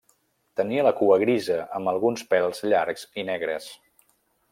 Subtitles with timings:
[0.59, 3.69] Tenia la cua grisa amb alguns pèls llargs i negres.